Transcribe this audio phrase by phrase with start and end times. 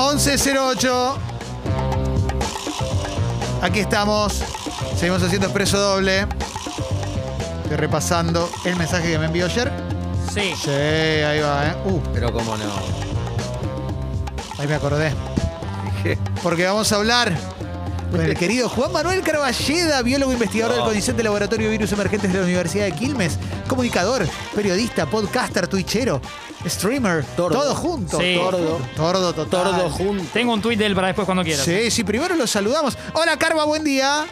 [0.00, 1.18] 1108.
[3.60, 4.42] Aquí estamos.
[4.96, 6.26] Seguimos haciendo expreso doble.
[7.62, 9.70] Estoy repasando el mensaje que me envió ayer.
[10.32, 10.54] Sí.
[10.58, 11.74] Sí, ahí va, ¿eh?
[11.84, 12.64] Uh, Pero cómo no.
[14.58, 15.12] ahí me acordé.
[16.42, 17.36] Porque vamos a hablar
[18.10, 22.32] con el querido Juan Manuel Carballeda, biólogo investigador del CONICET del Laboratorio de Virus Emergentes
[22.32, 23.38] de la Universidad de Quilmes,
[23.68, 26.20] comunicador, periodista, podcaster, twitchero,
[26.66, 27.58] streamer, Tordo.
[27.58, 28.18] todo junto.
[28.18, 28.36] Sí.
[28.36, 28.80] Tordo.
[28.96, 29.64] Tordo total.
[29.64, 30.24] Tordo junto.
[30.32, 31.64] Tengo un tuit de él para después cuando quieras.
[31.64, 32.98] Sí, sí, primero lo saludamos.
[33.14, 34.26] Hola, Carva, buen día.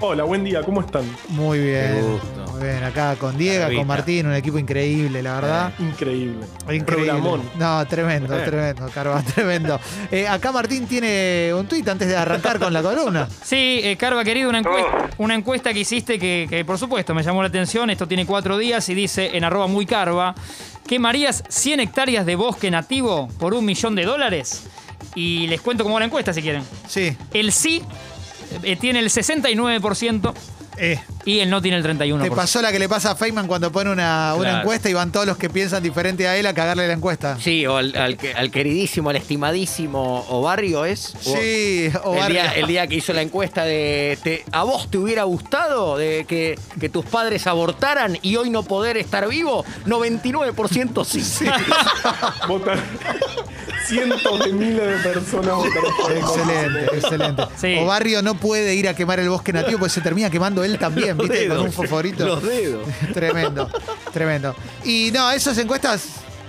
[0.00, 1.02] Hola, buen día, ¿cómo están?
[1.30, 2.00] Muy bien.
[2.00, 2.52] Gusto.
[2.52, 5.72] Muy bien, acá con Diego, con Martín, un equipo increíble, la verdad.
[5.80, 6.46] Increíble.
[6.62, 6.84] Increíble.
[6.84, 7.42] Programón.
[7.58, 9.80] No, tremendo, tremendo, Carva, tremendo.
[10.12, 13.28] Eh, acá Martín tiene un tuit antes de arrancar con la columna.
[13.42, 17.24] Sí, eh, Carva, querido, una encuesta, una encuesta que hiciste que, que, por supuesto, me
[17.24, 17.90] llamó la atención.
[17.90, 20.34] Esto tiene cuatro días y dice en arroba muy carva,
[20.86, 24.68] ¿quemarías 100 hectáreas de bosque nativo por un millón de dólares?
[25.14, 26.62] Y les cuento cómo va la encuesta si quieren.
[26.86, 27.16] Sí.
[27.32, 27.82] El sí
[28.62, 30.34] eh, tiene el 69%
[30.80, 32.22] Eh, y el no tiene el 31%.
[32.22, 34.58] te pasó la que le pasa a Feynman cuando pone una, una Claro.
[34.60, 37.36] encuesta y van todos los que piensan diferente a él a cagarle la encuesta.
[37.40, 41.16] Sí, o al, al que- al queridísimo, al estimadísimo Obarrio es.
[41.16, 42.42] O- Sí, o el, Barrio.
[42.42, 46.24] día, el día que hizo la encuesta de te- ¿A vos te hubiera gustado de
[46.28, 49.64] que, que tus padres abortaran y hoy no poder estar vivo?
[49.84, 51.46] 99% sí.
[52.46, 52.78] Votar.
[53.88, 57.42] Cientos de miles de personas votaron por Excelente, excelente.
[57.56, 57.78] Sí.
[57.80, 60.78] O Barrio no puede ir a quemar el bosque nativo porque se termina quemando él
[60.78, 61.48] también, Los ¿viste?
[61.48, 62.26] Con un fosforito.
[62.26, 62.86] Los dedos.
[63.14, 63.70] Tremendo,
[64.12, 64.54] tremendo.
[64.84, 66.06] Y no, esas encuestas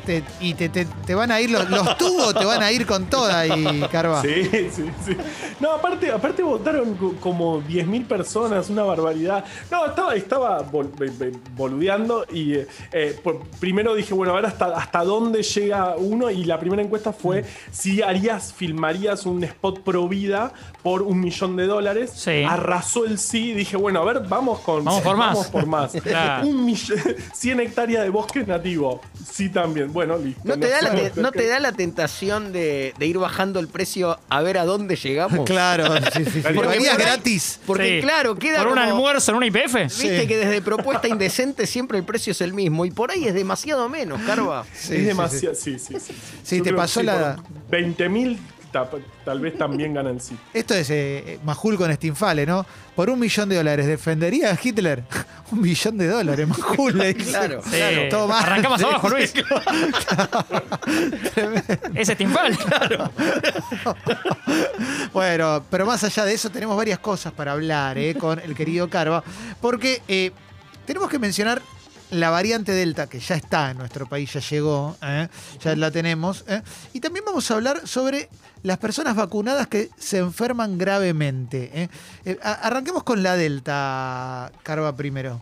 [0.09, 2.87] te, y te, te- te van a ir, los, los tubos te van a ir
[2.87, 4.23] con toda y Carva.
[4.23, 5.15] Sí, sí, sí.
[5.59, 9.45] No, aparte, aparte votaron co- como 10.000 personas, una barbaridad.
[9.69, 10.91] No, estaba, estaba bol-
[11.55, 16.31] boludeando y eh, eh, por- primero dije, bueno, a ver hasta, hasta dónde llega uno
[16.31, 21.55] y la primera encuesta fue si harías, filmarías un spot pro vida por un millón
[21.55, 22.11] de dólares.
[22.15, 22.43] Sí.
[22.47, 24.83] Arrasó el sí, dije, bueno, a ver, vamos con...
[24.85, 25.29] Vamos por más.
[25.35, 25.91] Vamos por más.
[26.03, 26.47] Claro.
[26.47, 26.97] Un millón,
[27.33, 29.01] 100 hectáreas de bosque nativo.
[29.31, 29.91] Sí, también.
[30.05, 30.41] Bueno, listo.
[30.45, 33.67] ¿No te, da la, te- ¿No te da la tentación de, de ir bajando el
[33.67, 35.45] precio a ver a dónde llegamos?
[35.45, 36.41] Claro, sí, sí, sí.
[36.55, 37.59] Porque por gratis.
[37.65, 38.01] Porque Sí.
[38.01, 39.75] claro, queda ¿Por un como- almuerzo en una IPF?
[39.83, 40.27] Viste Sí.
[40.27, 43.89] que desde propuesta indecente siempre el precio es el mismo y por ahí es demasiado
[43.89, 44.63] menos, Carva.
[44.73, 45.55] Sí, es sí, demasiado.
[45.55, 45.95] Sí, sí,
[46.43, 46.61] sí.
[46.61, 48.37] Te pasó sí, la- por 20.000
[48.71, 48.89] ta-
[49.25, 50.37] tal vez también gana el sí.
[50.53, 52.65] Esto es eh, Majul con Stinfale, ¿no?
[52.95, 55.03] Por un millón de dólares, ¿defendería a Hitler?
[55.51, 56.97] un millón de dólares, Majul.
[56.97, 57.29] le dice.
[57.31, 57.77] Claro, Sí.
[57.77, 58.33] claro.
[58.33, 59.33] Arrancamos abajo, Luis.
[61.95, 62.57] Ese es Timbal.
[65.13, 68.89] Bueno, pero más allá de eso, tenemos varias cosas para hablar eh, con el querido
[68.89, 69.23] Carva,
[69.61, 70.31] porque eh,
[70.85, 71.61] tenemos que mencionar
[72.11, 75.27] la variante Delta, que ya está en nuestro país, ya llegó, eh,
[75.61, 76.61] ya la tenemos, eh,
[76.93, 78.29] y también vamos a hablar sobre
[78.63, 81.89] las personas vacunadas que se enferman gravemente.
[82.25, 82.37] eh.
[82.41, 85.41] Arranquemos con la Delta, Carva, primero.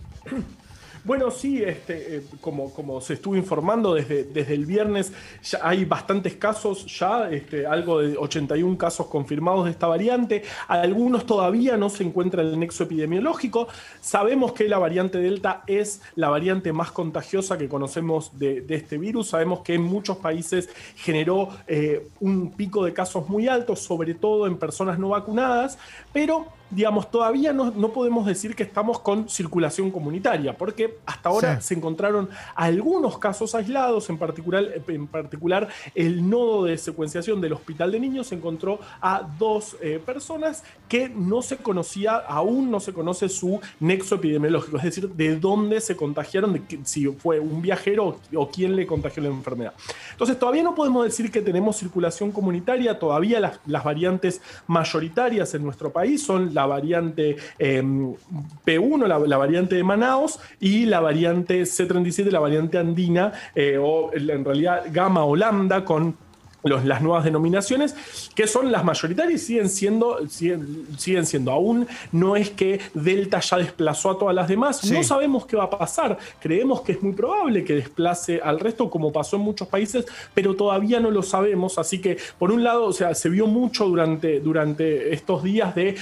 [1.07, 5.85] Bueno, sí, este, eh, como, como se estuvo informando desde, desde el viernes, ya hay
[5.85, 10.43] bastantes casos, ya este, algo de 81 casos confirmados de esta variante.
[10.67, 13.69] Algunos todavía no se encuentran en el nexo epidemiológico.
[14.01, 18.97] Sabemos que la variante Delta es la variante más contagiosa que conocemos de, de este
[18.97, 19.29] virus.
[19.29, 24.45] Sabemos que en muchos países generó eh, un pico de casos muy altos, sobre todo
[24.45, 25.79] en personas no vacunadas,
[26.11, 31.61] pero digamos, todavía no, no podemos decir que estamos con circulación comunitaria, porque hasta ahora
[31.61, 31.67] Sí.
[31.69, 37.91] se encontraron algunos casos aislados, en particular, en particular el nodo de secuenciación del Hospital
[37.91, 43.29] de Niños encontró a dos eh, personas que no se conocía, aún no se conoce
[43.29, 48.07] su nexo epidemiológico, es decir, de dónde se contagiaron, de que- si fue un viajero
[48.07, 49.73] o, o quién le contagió la enfermedad.
[50.11, 55.63] Entonces, todavía no podemos decir que tenemos circulación comunitaria, todavía las, las variantes mayoritarias en
[55.63, 62.31] nuestro país son la variante eh, P1, la, variante de Manaos, y la variante C37,
[62.31, 66.26] la variante andina, eh, o en realidad Gamma o Lambda con
[66.69, 67.95] los- las nuevas denominaciones,
[68.35, 71.51] que son las mayoritarias y siguen siendo, siguen, siguen siendo.
[71.51, 74.77] Aún no es que Delta ya desplazó a todas las demás.
[74.79, 74.93] Sí.
[74.93, 76.17] No sabemos qué va a pasar.
[76.39, 80.55] Creemos que es muy probable que desplace al resto, como pasó en muchos países, pero
[80.55, 81.77] todavía no lo sabemos.
[81.77, 85.95] Así que, por un lado, o sea, se vio mucho durante, durante estos días de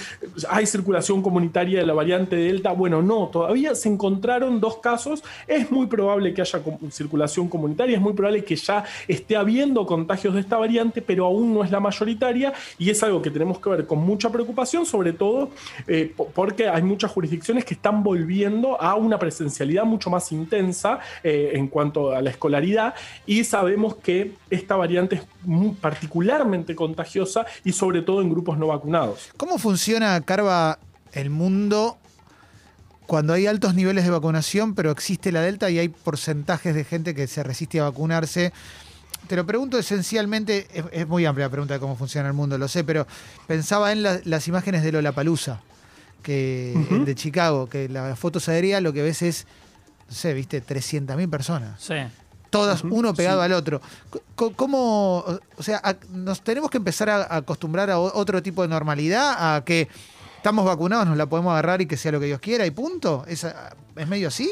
[0.50, 2.72] hay circulación comunitaria de la variante Delta.
[2.72, 5.24] Bueno, no, todavía se encontraron dos casos.
[5.48, 6.62] Es muy probable que haya
[6.92, 11.54] circulación comunitaria, es muy probable que ya esté habiendo contagios de esta variante, pero aún
[11.54, 15.14] no es la mayoritaria y es algo que tenemos que ver con mucha preocupación, sobre
[15.14, 15.52] todo
[15.88, 21.52] eh, porque hay muchas jurisdicciones que están volviendo a una presencialidad mucho más intensa eh,
[21.54, 22.94] en cuanto a la escolaridad
[23.26, 25.24] y sabemos que esta variante es
[25.82, 29.30] particularmente contagiosa y sobre todo en grupos no vacunados.
[29.38, 30.80] ¿Cómo funciona, Carva,
[31.14, 31.98] el mundo
[33.06, 37.14] cuando hay altos niveles de vacunación, pero existe la Delta y hay porcentajes de gente
[37.14, 38.52] que se resiste a vacunarse?
[39.28, 42.68] Te lo pregunto esencialmente, es, muy amplia la pregunta de cómo funciona el mundo, lo
[42.68, 43.08] sé, pero
[43.48, 45.62] pensaba en las imágenes de Lollapalooza,
[46.22, 46.74] que
[47.06, 49.48] de Chicago, que la foto aérea lo que ves es,
[50.08, 51.82] no sé, viste, 300.000 personas.
[51.82, 51.96] Sí.
[52.50, 53.82] Todas, uno pegado al otro.
[54.36, 55.26] ¿Cómo,
[55.58, 55.82] o sea,
[56.12, 59.90] nos tenemos que empezar a acostumbrar a otro tipo de normalidad, a que
[60.38, 63.26] estamos vacunados, nos la podemos agarrar y que sea lo que Dios quiera y punto?
[63.28, 63.46] ¿Es,
[63.96, 64.50] es medio así?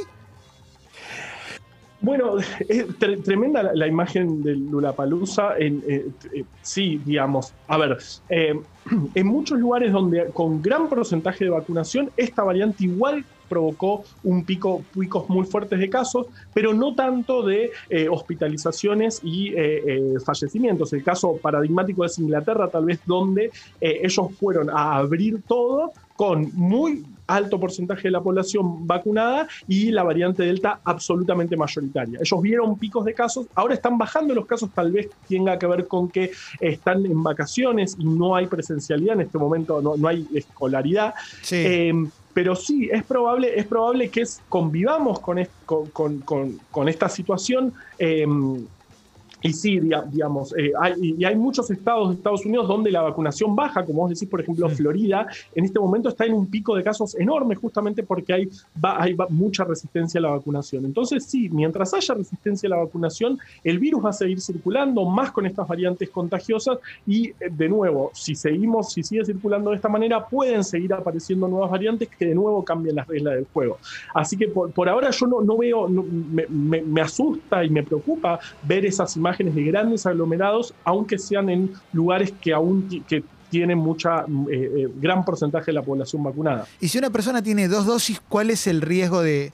[2.04, 2.36] Bueno,
[2.70, 2.86] es
[3.24, 5.58] tremenda la, imagen del Lulapalooza.
[5.58, 7.54] Eh, eh, sí, digamos.
[7.68, 7.98] A ver,
[8.30, 8.60] eh,
[9.16, 14.84] en muchos lugares donde con gran porcentaje de vacunación, esta variante igual provocó un pico,
[14.98, 17.72] picos muy fuertes de casos, pero no tanto de
[18.10, 19.54] hospitalizaciones y
[20.26, 20.92] fallecimientos.
[20.94, 27.04] El caso paradigmático es Inglaterra, tal vez donde ellos fueron a abrir todo con muy
[27.28, 32.20] alto porcentaje de la población vacunada y la variante Delta absolutamente mayoritaria.
[32.22, 35.88] Ellos vieron picos de casos, ahora están bajando los casos, tal vez tenga que ver
[35.88, 41.14] con que están en vacaciones y no hay presencialidad en este momento, no, hay escolaridad.
[41.52, 47.74] Em, pero sí, es probable, es probable que convivamos con, con, esta situación.
[48.00, 48.66] Em,
[49.44, 53.54] y sí, digamos, eh, hay, y hay muchos estados de Estados Unidos donde la vacunación
[53.54, 56.84] baja, como vos decís, por ejemplo, Florida, en este momento está en un pico de
[56.84, 58.50] casos enorme justamente porque hay,
[58.82, 60.86] hay mucha resistencia a la vacunación.
[60.86, 65.32] Entonces, sí, mientras haya resistencia a la vacunación, el virus va a seguir circulando, más
[65.32, 69.90] con estas variantes contagiosas y, eh, de nuevo, si seguimos, si sigue circulando de esta
[69.90, 73.78] manera, pueden seguir apareciendo nuevas variantes que de nuevo cambian las reglas del juego.
[74.14, 78.40] Así que por, ahora yo no, no veo, me, me, me asusta y me preocupa
[78.66, 84.22] ver esas imágenes de grandes aglomerados, aunque sean en lugares que aún que tienen mucha
[84.22, 86.66] eh, eh, gran porcentaje de la población vacunada.
[86.82, 89.52] Y si una persona tiene dos dosis, ¿cuál es el riesgo de,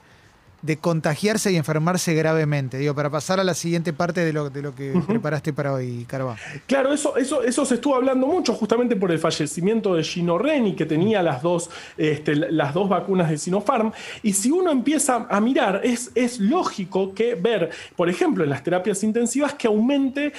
[0.62, 2.78] de contagiarse y enfermarse gravemente.
[2.78, 6.04] Digo, para pasar a la siguiente parte de lo, de lo que preparaste para hoy,
[6.06, 6.36] Carva.
[6.66, 10.74] Claro, eso, eso, eso se estuvo hablando mucho justamente por el fallecimiento de Gino Reni,
[10.74, 13.92] que tenía las dos, este, las dos vacunas de Sinopharm.
[14.22, 18.62] Y si uno empieza a mirar, es, es lógico que ver, por ejemplo, en las
[18.62, 20.32] terapias intensivas, que aumente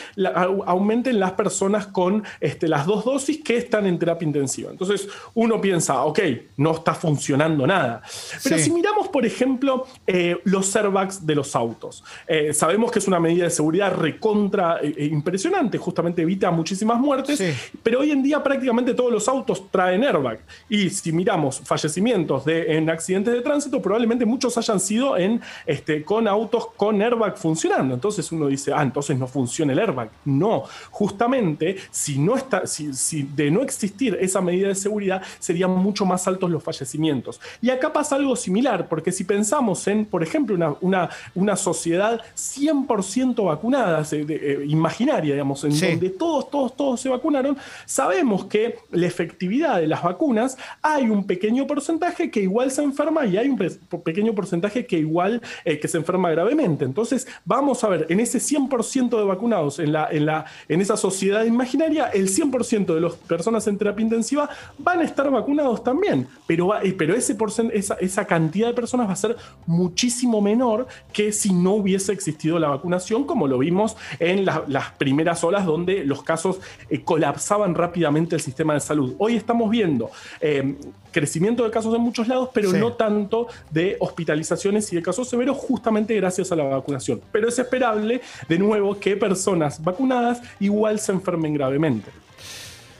[0.65, 4.71] aumenten las personas con este, las dos dosis que están en terapia intensiva.
[4.71, 6.19] Entonces, uno piensa, ok,
[6.57, 8.01] no está funcionando nada.
[8.43, 12.03] Pero si miramos, por ejemplo, eh, los airbags de los autos.
[12.27, 17.41] Eh, sabemos que es una medida de seguridad recontra eh, impresionante, justamente evita muchísimas muertes,
[17.81, 20.39] pero hoy en día prácticamente todos los autos traen airbag.
[20.67, 26.03] Y si miramos fallecimientos de, en accidentes de tránsito, probablemente muchos hayan sido en, este,
[26.03, 27.93] con autos con airbag funcionando.
[27.93, 30.09] Entonces uno dice, ah, entonces no funciona el airbag.
[30.25, 35.71] No, justamente si, no está, si, si de no existir esa medida de seguridad, serían
[35.71, 37.39] mucho más altos los fallecimientos.
[37.61, 42.21] Y acá pasa algo similar, porque si pensamos en por ejemplo, una, una, una sociedad
[42.35, 49.07] 100% vacunada, eh, imaginaria, digamos, en donde todos, todos, todos se vacunaron, sabemos que la
[49.07, 53.57] efectividad de las vacunas hay un pequeño porcentaje que igual se enferma y hay un
[54.03, 56.85] pequeño porcentaje que igual eh, que se enferma gravemente.
[56.85, 60.97] Entonces, vamos a ver, en ese 100% de vacunados, en, la, en, la, en esa
[60.97, 66.27] sociedad imaginaria, el 100% de las personas en terapia intensiva van a estar vacunados también,
[66.47, 67.35] pero, eh, pero ese
[67.73, 69.35] esa, esa cantidad de personas va a ser
[69.65, 74.91] mucho muchísimo menor que si no hubiese existido la vacunación, como lo vimos en las
[74.97, 79.15] primeras olas donde los casos eh, colapsaban rápidamente el sistema de salud.
[79.17, 80.77] Hoy estamos viendo em,
[81.11, 85.57] crecimiento de casos en muchos lados, pero no tanto de hospitalizaciones y de casos severos,
[85.57, 87.19] justamente gracias a la vacunación.
[87.31, 92.09] Pero es esperable, de nuevo, que personas vacunadas igual se enfermen gravemente.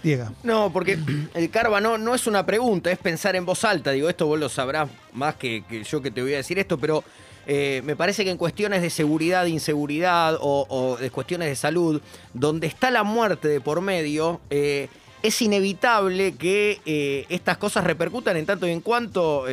[0.03, 0.31] Diega.
[0.43, 0.97] No, porque
[1.33, 3.91] el karma no, es una pregunta, es pensar en voz alta.
[3.91, 7.03] Digo, esto vos lo sabrás más que, yo que te voy a decir esto, pero
[7.47, 12.01] eh, me parece que en cuestiones de seguridad, inseguridad o, de cuestiones de salud,
[12.33, 14.87] donde está la muerte de por medio, eh,
[15.23, 19.45] es inevitable que eh, estas cosas repercutan en tanto y en cuanto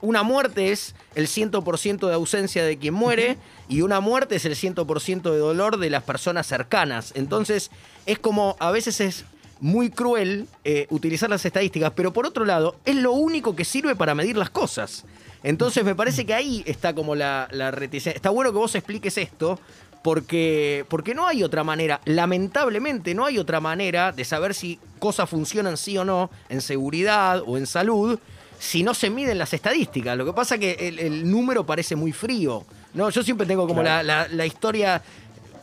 [0.00, 3.36] una muerte es el 100% de ausencia de quien muere
[3.68, 7.12] y una muerte es el 100% de dolor de las personas cercanas.
[7.14, 7.70] Entonces,
[8.06, 9.26] es como a veces es
[9.60, 13.94] muy cruel eh, utilizar las estadísticas, pero por otro lado, es lo único que sirve
[13.94, 15.04] para medir las cosas.
[15.42, 18.16] Entonces me parece que ahí está como la, la reticencia.
[18.16, 19.58] Está bueno que vos expliques esto,
[20.02, 25.28] porque, porque no hay otra manera, lamentablemente no hay otra manera de saber si cosas
[25.28, 28.18] funcionan sí o no en seguridad o en salud
[28.58, 30.16] si no se miden las estadísticas.
[30.16, 32.64] Lo que pasa es que el, número parece muy frío.
[32.92, 35.02] No, yo siempre tengo como la, la, historia.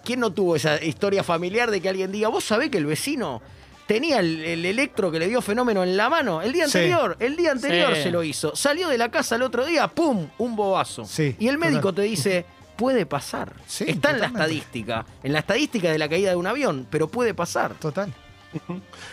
[0.03, 3.41] ¿Quién no tuvo esa historia familiar de que alguien diga, vos sabés que el vecino
[3.87, 7.51] tenía el, electro que le dio fenómeno en la mano el día anterior, el día
[7.51, 8.55] anterior se lo hizo.
[8.55, 10.27] Salió de la casa el otro día, ¡pum!
[10.37, 11.07] Un bobazo.
[11.17, 13.53] y el médico te dice, puede pasar.
[13.79, 17.33] Está en la estadística, en la estadística de la caída de un avión, pero puede
[17.33, 17.73] pasar.
[17.75, 18.13] Total.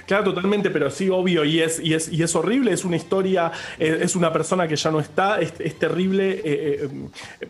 [0.07, 3.50] Claro, totalmente, pero sí, obvio, y es, y es, y es horrible, es una historia,
[3.79, 6.88] eh, es una persona que ya no está, es, terrible, eh,
[7.41, 7.49] eh,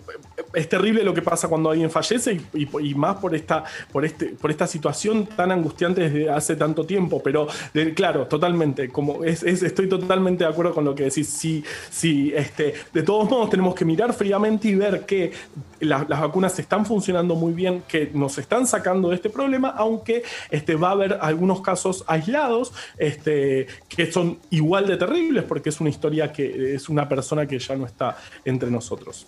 [0.55, 4.51] es terrible lo que pasa cuando alguien fallece y, más por esta, por, este, por
[4.51, 7.49] esta situación tan angustiante desde hace tanto tiempo, pero
[7.95, 12.75] claro, totalmente, como es, estoy totalmente de acuerdo con lo que decís, sí, sí, este,
[12.93, 15.33] de todos modos tenemos que mirar fríamente y ver que
[15.81, 20.77] las vacunas están funcionando muy bien, que nos están sacando de este problema, aunque este,
[20.77, 21.74] va a haber algunos casos
[22.07, 27.47] aislados este, que son igual de terribles porque es una historia que es una persona
[27.47, 29.27] que ya no está entre nosotros.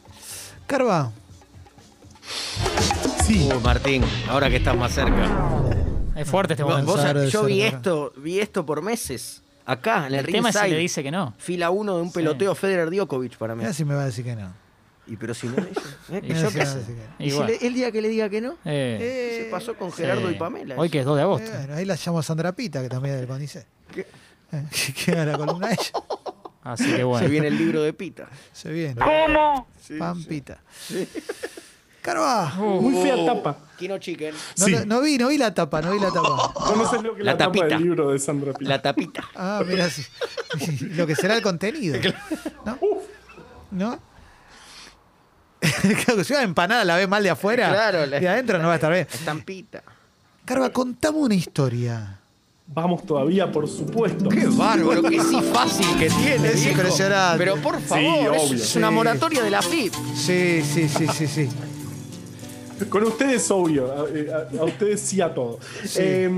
[0.67, 1.13] Carva.
[3.25, 3.49] Sí.
[3.55, 5.29] Uh, Martín, ahora que estás más cerca.
[6.15, 7.27] Es fuerte este momento.
[7.29, 9.43] yo vi esto, vi esto por meses.
[9.65, 11.35] Acá, en el, el tema es le dice que no.
[11.39, 13.65] Fila 1 de un peloteo Federer Djokovic para mí.
[13.65, 14.66] Ya si me va a decir que no.
[15.07, 15.57] Y pero si no
[16.13, 16.23] ¿eh?
[16.23, 16.81] ¿Yo qué sé?
[17.19, 18.57] ¿Y si el día que le diga que no?
[18.65, 20.75] Eh, se pasó con Gerardo y Pamela.
[20.77, 21.51] Hoy que es 2 de agosto.
[21.51, 23.67] bueno, ahí la llamo Sandra Pita, que también es del CONICET.
[23.93, 24.07] ¿Qué?
[24.53, 24.65] Eh,
[25.05, 25.91] que la columna ella.
[26.63, 27.25] Así que bueno.
[27.25, 28.29] Se viene el libro de Pita.
[28.53, 28.97] Se viene.
[28.97, 29.69] ¿Cómo?
[29.99, 30.59] Pampita.
[32.03, 32.55] Carva.
[32.59, 33.57] Uh, Muy fea tapa.
[33.79, 34.35] Kino Chicken.
[34.59, 36.53] No, no, vi, no vi la tapa, no vi la tapa.
[36.77, 37.65] No, sé lo que la, la tapita.
[37.67, 38.69] tapa del libro de Sandra Pita.
[38.69, 39.25] La tapita.
[39.37, 40.03] Ah, mira, sí.
[40.95, 42.01] lo que será el contenido.
[42.65, 42.79] ¿No?
[43.71, 44.01] ¿No?
[46.05, 48.73] claro, si una empanada la ves mal de afuera claro, y de adentro no va
[48.73, 49.07] a estar bien.
[49.13, 49.83] Estampita.
[50.45, 52.19] Carva, contame una historia.
[52.69, 54.29] Vamos todavía, por supuesto.
[54.29, 56.49] Qué bárbaro, qué sí fácil que tiene.
[56.49, 57.39] Es impresionante.
[57.39, 59.93] Pero por favor, es, una moratoria de la FIP.
[60.15, 61.49] Sí, sí, sí, sí, sí.
[62.89, 63.93] Con ustedes, obvio.
[63.93, 65.61] A, ustedes sí a todo.
[65.95, 66.29] Eh,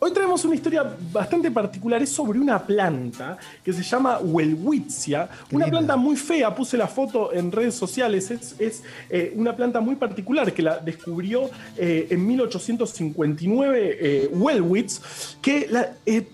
[0.00, 5.66] Hoy traemos una historia bastante particular, es sobre una planta que se llama Welwitsia, una
[5.66, 10.52] planta muy fea, puse la foto en redes sociales, es, eh, una planta muy particular
[10.52, 15.68] que la descubrió eh, en 1859 eh, Welwitz, que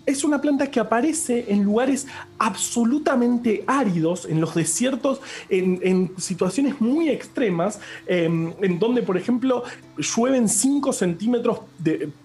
[0.05, 2.07] es una planta que aparece en lugares
[2.39, 9.65] absolutamente áridos, en los desiertos, en, situaciones muy extremas, em, en donde, por ejemplo,
[9.97, 11.61] llueven 5 centímetros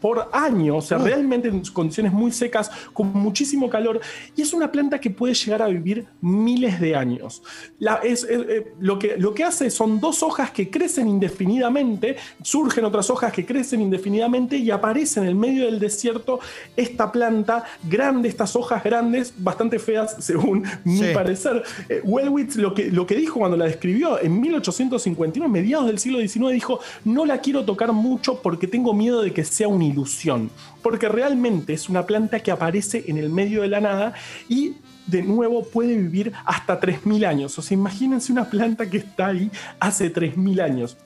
[0.01, 4.00] por año, o sea, realmente en condiciones muy secas, con muchísimo calor,
[4.36, 7.41] y es una planta que puede llegar a vivir miles de años.
[8.03, 13.09] es, eh, lo, que, lo que hace son dos hojas que crecen indefinidamente, surgen otras
[13.09, 16.39] hojas que crecen indefinidamente y aparece en el medio del desierto
[16.75, 21.63] esta planta grande, estas hojas grandes, bastante feas según mi parecer.
[21.88, 26.19] Eh, Wellwitz lo que, lo que dijo cuando la describió en 1851, mediados del siglo
[26.19, 30.50] XIX, dijo, no la quiero tocar mucho porque tengo miedo de que sea una ilusión
[30.81, 34.14] porque realmente es una planta que aparece en el medio de la nada
[34.48, 37.60] y de nuevo puede vivir hasta 3.000 años.
[37.60, 40.98] O sea, imagínense una planta que está ahí hace 3.000 años.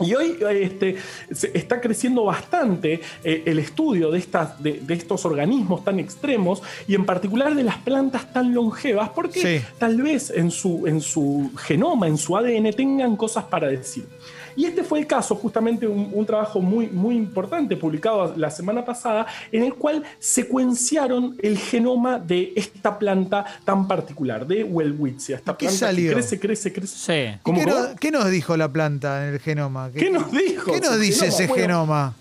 [0.00, 0.96] Y hoy este,
[1.28, 7.04] está creciendo bastante eh, el estudio de, estas, de, estos organismos tan extremos y en
[7.04, 12.16] particular de las plantas tan longevas, porque tal vez en su, en su genoma, en
[12.16, 14.06] su ADN, tengan cosas para decir.
[14.56, 19.26] Y este fue el caso, justamente un, trabajo muy, muy importante publicado la semana pasada,
[19.50, 25.36] en el cual secuenciaron el genoma de esta planta tan particular, de Welwitsia.
[25.36, 26.12] Esta ¿Qué planta salió?
[26.12, 27.40] crece, crece, crece.
[27.98, 29.90] ¿Qué, nos dijo la planta en el genoma?
[29.90, 30.72] ¿Qué, nos dijo?
[30.72, 32.14] ¿Qué nos dice ese genoma?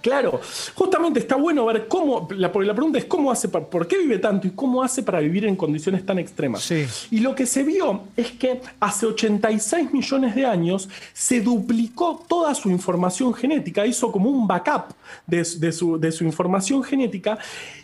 [0.00, 0.40] Claro,
[0.74, 4.18] justamente está bueno ver cómo, la, porque la pregunta es cómo hace, por qué vive
[4.18, 6.70] tanto y cómo hace para vivir en condiciones tan extremas.
[7.10, 12.54] Y lo que se vio es que hace 86 millones de años se duplicó toda
[12.54, 14.94] su información genética, hizo como un backup
[15.26, 17.38] de, su, de su información genética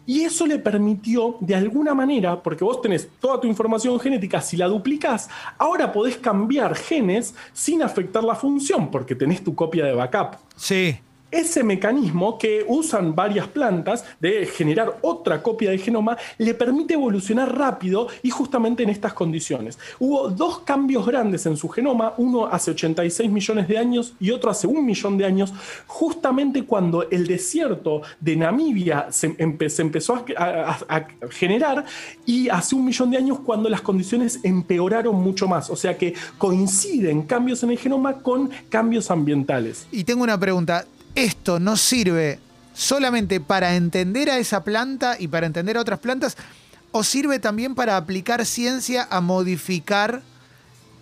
[0.06, 4.56] y eso le permitió de alguna manera, porque vos tenés toda tu información genética, si
[4.56, 9.92] la duplicás, ahora podés cambiar genes sin afectar la función, porque tenés tu copia de
[9.92, 10.36] backup.
[10.54, 10.98] Sí.
[11.36, 17.56] Ese mecanismo que usan varias plantas de generar otra copia de genoma le permite evolucionar
[17.56, 19.78] rápido y justamente en estas condiciones.
[19.98, 24.50] Hubo dos cambios grandes en su genoma, uno hace 86 millones de años y otro
[24.50, 25.52] hace un millón de años,
[25.86, 31.84] justamente cuando el desierto de Namibia se, empezó a, generar
[32.24, 35.70] y hace un millón de años cuando las condiciones empeoraron mucho más.
[35.70, 39.86] O sea que coinciden cambios en el genoma con cambios ambientales.
[39.92, 42.38] Y tengo una pregunta, ¿esto no sirve
[42.74, 46.36] solamente para entender a esa planta y para entender a otras plantas?
[46.92, 50.22] ¿O sirve también para aplicar ciencia a modificar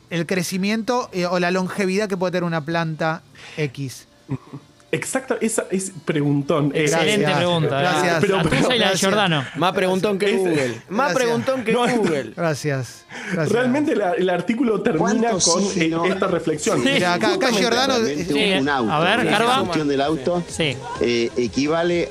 [0.08, 3.22] el crecimiento eh, o la longevidad que puede tener una planta
[3.58, 4.06] X?
[4.94, 6.70] Exacto, esa es preguntón.
[6.74, 7.80] Excelente pregunta.
[7.80, 8.18] Gracias.
[8.20, 9.44] Pero, y la de Giordano.
[9.56, 10.82] Más preguntón que Google.
[10.88, 12.32] Más preguntón que Google.
[12.36, 13.04] Gracias.
[13.32, 16.80] Realmente el artículo termina con eh, esta reflexión.
[16.86, 17.96] acá, Giordano.
[17.96, 19.58] Un auto, a ver, Carva.
[19.58, 22.10] La función del auto eh, equivale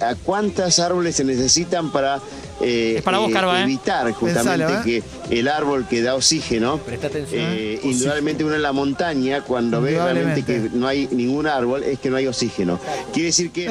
[0.00, 2.20] a cuántas árboles se necesitan para
[2.60, 7.46] eh, para vos, Carva, evitar justamente que el árbol que da oxígeno, Presta atención.
[7.82, 12.10] indudablemente uno en la montaña, cuando ve realmente que no hay ningún árbol, es que
[12.10, 12.78] no hay oxígeno.
[13.12, 13.68] Quiere decir que...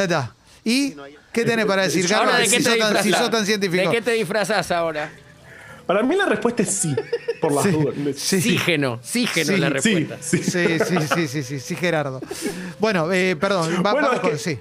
[0.63, 0.96] ¿Y
[1.31, 3.89] qué tenés para decir, Carva, si, sos tan, científico?
[3.89, 5.12] ¿De qué te disfrazás ahora?
[5.86, 6.96] Para mí la respuesta es sí,
[7.41, 7.96] por las dudas.
[8.15, 10.17] Sí, sígeno, sígeno es la respuesta.
[10.22, 12.22] Sí, sí, sí, sí, sí, sí, Gerardo.
[12.77, 14.60] Bueno, eh, perdón, va, vamos con, sí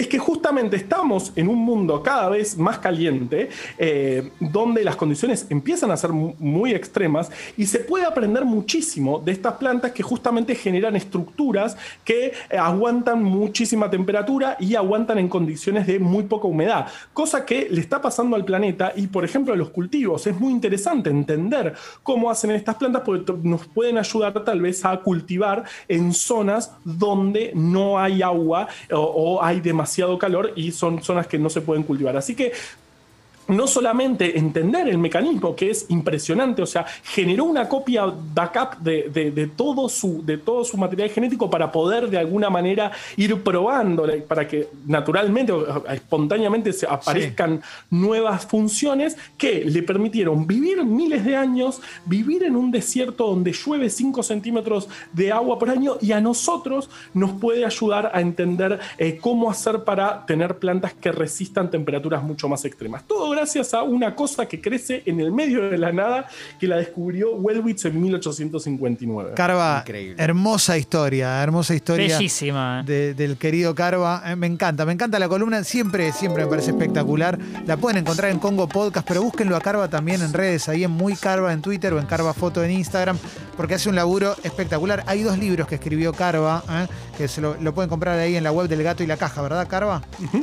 [0.00, 5.46] es que justamente estamos en un mundo cada vez más caliente, eh, donde las condiciones
[5.50, 10.54] empiezan a ser muy extremas y se puede aprender muchísimo de estas plantas que justamente
[10.54, 16.86] generan estructuras que eh, aguantan muchísima temperatura y aguantan en condiciones de muy poca humedad,
[17.12, 20.26] cosa que le está pasando al planeta y por ejemplo a los cultivos.
[20.26, 24.96] Es muy interesante entender cómo hacen estas plantas porque nos pueden ayudar tal vez a
[24.96, 31.26] cultivar en zonas donde no hay agua o, o hay demasiado calor y son zonas
[31.26, 32.16] que no se pueden cultivar.
[32.16, 32.52] Así que
[33.50, 39.50] no solamente entender el mecanismo, que es impresionante, o sea, generó una copia backup de,
[39.56, 44.46] todo, su, de todo su material genético para poder de alguna manera ir probando, para
[44.46, 51.80] que naturalmente o espontáneamente se aparezcan nuevas funciones que le permitieron vivir miles de años,
[52.06, 56.88] vivir en un desierto donde llueve 5 centímetros de agua por año y a nosotros
[57.14, 62.48] nos puede ayudar a entender eh, cómo hacer para tener plantas que resistan temperaturas mucho
[62.48, 63.04] más extremas.
[63.06, 66.28] Todo gracias a una cosa que crece en el medio de la nada
[66.58, 69.32] que la descubrió Welwitz en 1859.
[69.34, 69.82] Carva,
[70.18, 72.18] hermosa historia, hermosa historia.
[72.18, 72.82] Bellísima.
[72.84, 74.22] del querido Carva.
[74.26, 77.38] Eh, me encanta, me encanta la columna, siempre, siempre me parece espectacular.
[77.66, 80.90] La pueden encontrar en Congo Podcast, pero búsquenlo a Carva también en redes, ahí en
[80.90, 83.16] Muy Carva en Twitter o en Carva Foto en Instagram,
[83.56, 85.02] porque hace un laburo espectacular.
[85.06, 88.52] Hay dos libros que escribió Carva, eh, que se lo, pueden comprar ahí en la
[88.52, 90.02] web del gato y la caja, ¿verdad, Carva?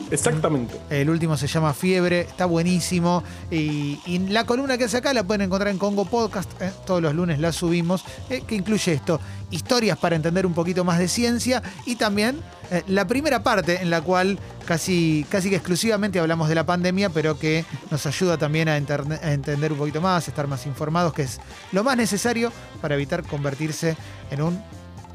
[0.09, 0.73] exactamente.
[0.89, 5.41] El último se llama Fiebre, está buenísimo y, la columna que hace acá la pueden
[5.41, 9.19] encontrar en Congo Podcast, eh, todos los lunes la subimos, eh, que incluye esto,
[9.51, 12.39] historias para entender un poquito más de ciencia y también
[12.71, 17.09] eh, la primera parte en la cual casi, casi que exclusivamente hablamos de la pandemia,
[17.09, 21.23] pero que nos ayuda también a, a entender un poquito más, estar más informados, que
[21.23, 21.39] es
[21.71, 23.95] lo más necesario para evitar convertirse
[24.31, 24.61] en un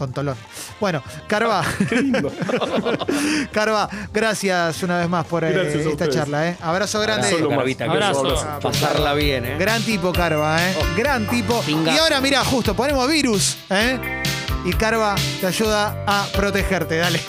[0.07, 0.37] tontolón.
[0.81, 1.65] Bueno, Carva.
[3.53, 6.49] Carva, gracias una vez más por eh, esta charla.
[6.49, 6.57] Eh.
[6.61, 7.29] Abrazo grande.
[7.85, 8.61] Abrazo.
[8.61, 9.57] Pasarla bien, ¿eh?
[9.59, 10.75] Gran tipo, Carva, ¿eh?
[10.79, 10.85] Oh.
[10.97, 11.63] Gran tipo.
[11.69, 14.23] Y ahora, mira, justo, ponemos virus, ¿eh?
[14.65, 16.97] Y Carva te ayuda a protegerte.
[16.97, 17.21] Dale.